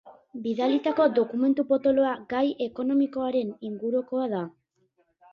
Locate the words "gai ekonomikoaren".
2.31-3.51